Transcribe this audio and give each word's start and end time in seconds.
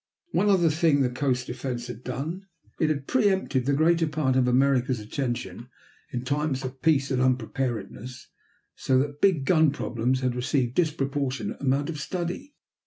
One 0.31 0.49
other 0.49 0.71
thing 0.71 1.01
the 1.01 1.11
coast 1.11 1.45
defense 1.45 1.85
had 1.85 2.03
done: 2.03 2.47
it 2.79 2.89
had 2.89 3.05
pre 3.05 3.29
empted 3.29 3.67
the 3.67 3.73
greater 3.75 4.07
part 4.07 4.35
of 4.35 4.47
America's 4.47 4.99
attention 4.99 5.69
in 6.11 6.23
times 6.25 6.63
of 6.65 6.81
peace 6.81 7.11
and 7.11 7.21
unpreparedness, 7.21 8.27
so 8.75 8.97
that 8.97 9.21
big 9.21 9.45
gun 9.45 9.69
problems 9.69 10.21
had 10.21 10.33
received 10.35 10.71
a 10.71 10.81
disproportionate 10.81 11.61
amount 11.61 11.91
of 11.91 11.99
study. 11.99 12.55